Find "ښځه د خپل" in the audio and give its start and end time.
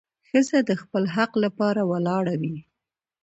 0.27-1.03